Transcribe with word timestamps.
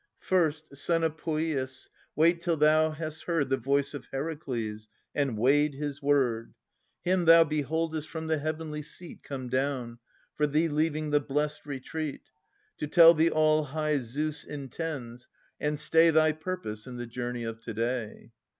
First, 0.19 0.75
son 0.75 1.03
of 1.03 1.15
Poeas, 1.17 1.87
wait 2.15 2.41
till 2.41 2.57
thou 2.57 2.89
hast 2.89 3.25
heard 3.25 3.49
The 3.49 3.57
voice 3.57 3.93
of 3.93 4.07
Heracles, 4.07 4.87
and 5.13 5.37
weighed 5.37 5.75
his 5.75 6.01
word. 6.01 6.55
Him 7.03 7.25
thou 7.25 7.43
beholdest 7.43 8.07
from 8.09 8.25
the 8.25 8.39
Heavenly 8.39 8.81
seat 8.81 9.21
Come 9.21 9.47
down, 9.47 9.99
for 10.35 10.47
thee 10.47 10.69
leaving 10.69 11.11
the 11.11 11.19
blest 11.19 11.67
retreat. 11.67 12.31
To 12.79 12.87
tell 12.87 13.13
thee 13.13 13.29
all 13.29 13.65
high 13.65 13.99
Zeus 13.99 14.43
intends, 14.43 15.27
and 15.59 15.77
stay 15.77 16.09
Thy 16.09 16.31
purpose 16.31 16.87
in 16.87 16.95
the 16.97 17.05
journey 17.05 17.43
of 17.43 17.59
to 17.59 17.73
day. 17.75 18.31